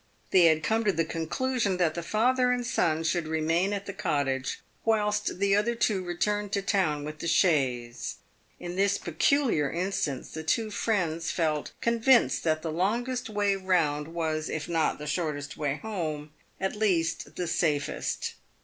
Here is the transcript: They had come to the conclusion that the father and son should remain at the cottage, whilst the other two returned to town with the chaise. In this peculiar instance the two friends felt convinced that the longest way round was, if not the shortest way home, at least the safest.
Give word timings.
They 0.31 0.45
had 0.45 0.63
come 0.63 0.83
to 0.85 0.91
the 0.91 1.05
conclusion 1.05 1.77
that 1.77 1.93
the 1.93 2.01
father 2.01 2.51
and 2.51 2.65
son 2.65 3.03
should 3.03 3.27
remain 3.27 3.71
at 3.71 3.85
the 3.85 3.93
cottage, 3.93 4.59
whilst 4.83 5.37
the 5.37 5.55
other 5.55 5.75
two 5.75 6.03
returned 6.03 6.51
to 6.53 6.63
town 6.63 7.03
with 7.03 7.19
the 7.19 7.27
chaise. 7.27 8.15
In 8.59 8.75
this 8.75 8.97
peculiar 8.97 9.71
instance 9.71 10.31
the 10.31 10.41
two 10.41 10.71
friends 10.71 11.29
felt 11.29 11.73
convinced 11.81 12.43
that 12.45 12.63
the 12.63 12.71
longest 12.71 13.29
way 13.29 13.55
round 13.55 14.07
was, 14.07 14.49
if 14.49 14.67
not 14.67 14.97
the 14.97 15.05
shortest 15.05 15.55
way 15.55 15.75
home, 15.75 16.31
at 16.59 16.75
least 16.75 17.35
the 17.35 17.45
safest. 17.45 18.33